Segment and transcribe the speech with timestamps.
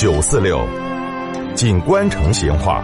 [0.00, 0.66] 九四六，
[1.54, 2.82] 锦官城闲话。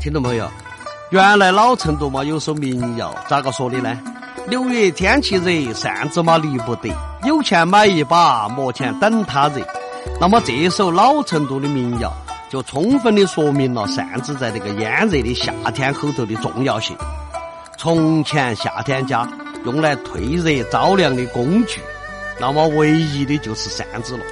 [0.00, 0.50] 听到没有？
[1.10, 3.96] 原来老成都嘛有首民谣，咋个说的呢？
[4.48, 6.92] 六月天气热，扇子嘛离不得，
[7.24, 9.64] 有钱买一把，没钱等它热。
[10.20, 12.12] 那么这首老成都的民谣，
[12.50, 16.96] 就充分的说明了扇子在这个炎热的夏天后头的重要性。
[17.78, 19.26] 从前夏天家
[19.64, 21.80] 用来退热着凉的工具，
[22.40, 24.24] 那么唯一的就是扇子了。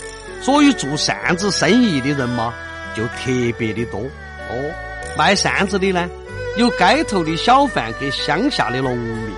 [0.42, 2.52] 所以做扇子生意的人嘛，
[2.96, 4.74] 就特别的多哦。
[5.16, 6.10] 卖扇子的呢，
[6.56, 9.32] 有街头的小贩给乡下的农民。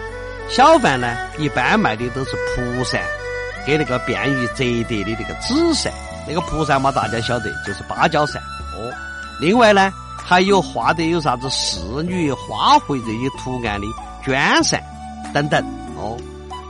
[0.49, 3.03] 小贩呢，一般卖的都是蒲扇，
[3.67, 5.93] 给那个便于折叠的那个纸扇。
[6.27, 8.43] 那个蒲扇嘛，大家晓得就是芭蕉扇
[8.75, 8.91] 哦。
[9.39, 9.93] 另外呢，
[10.25, 13.87] 还有画的有啥子仕女、花卉这些图案的
[14.25, 14.83] 绢扇
[15.33, 15.65] 等等
[15.97, 16.17] 哦。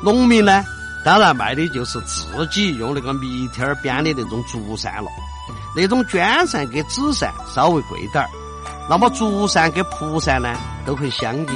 [0.02, 0.64] 农民呢，
[1.04, 5.10] 当然卖的就是自己用那个蜜天编的那种竹扇了。
[5.76, 8.30] 那种绢扇跟纸扇稍微贵点儿，
[8.88, 10.54] 那么竹扇跟蒲扇呢
[10.86, 11.48] 都很相应。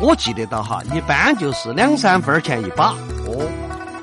[0.00, 2.90] 我记得到哈，一般就是两三分钱一把
[3.26, 3.50] 哦。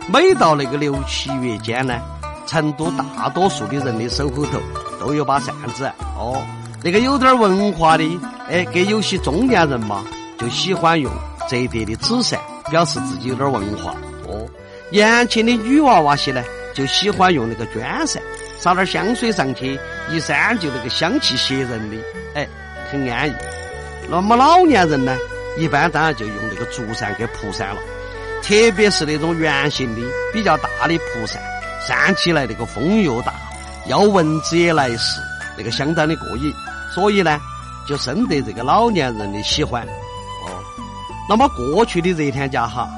[0.08, 2.00] 每到那个六七月间呢，
[2.46, 4.60] 成都大多数的人的手后头
[5.00, 5.86] 都有把扇子
[6.18, 6.42] 哦。
[6.86, 8.04] 那个有点文化的，
[8.48, 10.06] 哎，跟有些中年人嘛，
[10.38, 11.12] 就喜欢用
[11.50, 13.96] 折叠的纸扇，表示自己有点文化
[14.28, 14.48] 哦。
[14.92, 16.44] 年轻的女娃娃些呢，
[16.76, 18.22] 就喜欢用那个绢扇，
[18.60, 19.80] 撒点香水上去，
[20.12, 21.98] 一扇就那个香气袭人的，
[22.36, 22.48] 哎，
[22.92, 23.34] 很安逸。
[24.08, 25.18] 那么老年人呢？
[25.58, 27.82] 一般当然就用那个竹扇给蒲扇了，
[28.44, 31.42] 特别是那种圆形的、比较大的蒲扇，
[31.82, 33.34] 扇起来那个风又大，
[33.88, 35.20] 要蚊子也来势，
[35.58, 36.54] 那个相当的过瘾。
[36.96, 37.40] 所以呢，
[37.86, 39.84] 就深得这个老年人的喜欢。
[39.86, 40.50] 哦，
[41.30, 42.90] 那么过去的热天家哈，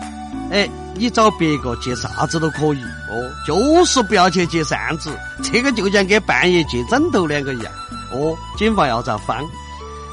[0.52, 5.12] 哎，你找别个借啥子都可以哦，就是不要去借扇子，
[5.44, 7.74] 这个就像给半夜借枕头两个一样。
[8.14, 9.44] 哦，谨防要遭翻。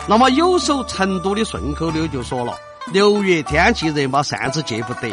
[0.09, 2.53] 那么有首成都的顺口溜就说了
[2.93, 5.09] ：“六月天气热嘛，扇子借不得。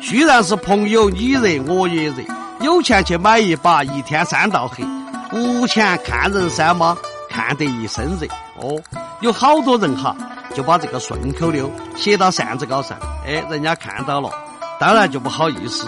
[0.00, 2.22] 虽然是朋友，你热我也热。
[2.62, 4.84] 有钱去买一把，一天晒到黑；
[5.32, 6.96] 无钱看人晒嘛，
[7.30, 8.26] 看得一身热。”
[8.60, 8.78] 哦，
[9.20, 10.14] 有好多人哈
[10.54, 14.30] 就把这个顺口溜写到扇子高上，哎，人家看到了，
[14.78, 15.86] 当然就不好意思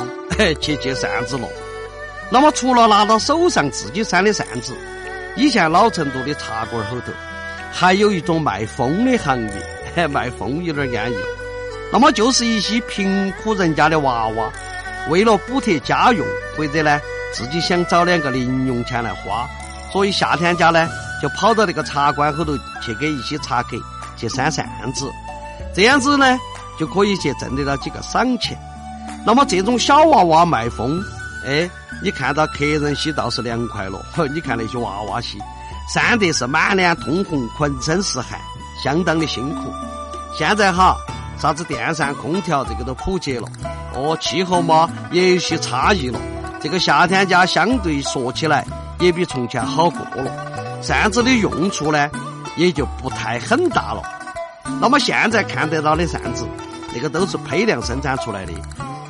[0.61, 1.47] 去借扇子了。
[2.31, 4.75] 那么除了拿到手上自己扇的扇子，
[5.37, 7.13] 以前老成都的茶馆后头。
[7.75, 9.41] 还有一种卖风的行
[9.97, 11.17] 业，卖风有点安逸。
[11.91, 14.53] 那么就是一些贫苦人家的娃娃，
[15.09, 17.01] 为了补贴家用，或者呢
[17.33, 19.49] 自己想找两个零用钱来花，
[19.91, 20.87] 所以夏天家呢
[21.23, 23.77] 就跑到那个茶馆后头去给一些茶客
[24.17, 25.09] 去扇扇子，
[25.73, 26.37] 这样子呢
[26.79, 28.59] 就可以去挣得到几个赏钱。
[29.25, 31.01] 那么这种小娃娃卖风，
[31.47, 31.71] 哎，
[32.03, 35.39] 你看到客人些倒是凉快了，呵 你看那些娃娃些。
[35.93, 38.41] 扇得是满脸通红，浑身是汗，
[38.83, 39.73] 相当的辛苦。
[40.37, 40.97] 现在哈，
[41.39, 43.47] 啥子电扇、空调这个都普及了，
[43.95, 46.19] 哦，气候嘛也有些差异了。
[46.61, 48.65] 这个夏天家相对说起来
[49.01, 50.52] 也比从前好过了。
[50.83, 52.11] 扇子的用处呢，
[52.57, 54.03] 也就不太很大了。
[54.81, 56.47] 那么现在看得到的扇子，
[56.93, 58.53] 那个都是批量生产出来的，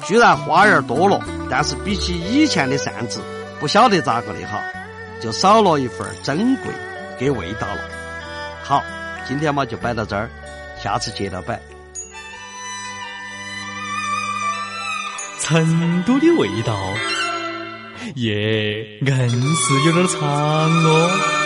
[0.04, 3.20] 虽然花样多了，但是比起以前的扇子，
[3.58, 4.60] 不晓得咋个的哈。
[5.20, 6.74] 就少了一份珍贵
[7.16, 7.80] 给味道了。
[8.64, 8.82] 好，
[9.24, 10.28] 今天嘛就摆到这儿，
[10.82, 11.60] 下次接着摆。
[15.38, 16.76] 成都的味道，
[18.16, 21.41] 耶，硬是有点长哦。